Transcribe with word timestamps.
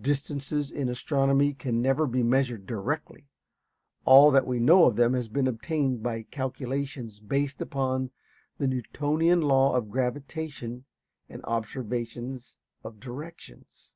Distances 0.00 0.72
in 0.72 0.88
astronomy 0.88 1.54
can 1.54 1.80
never 1.80 2.08
be 2.08 2.24
measured 2.24 2.66
directly. 2.66 3.28
All 4.04 4.32
that 4.32 4.44
we 4.44 4.58
know 4.58 4.86
of 4.86 4.96
them 4.96 5.14
has 5.14 5.28
been 5.28 5.46
obtained 5.46 6.02
by 6.02 6.24
calculations 6.32 7.20
based 7.20 7.60
upon 7.60 8.10
the 8.56 8.66
Newtonian 8.66 9.40
law 9.40 9.76
of 9.76 9.88
gravitation 9.88 10.84
and 11.28 11.44
observations 11.44 12.56
of 12.82 12.98
directions. 12.98 13.94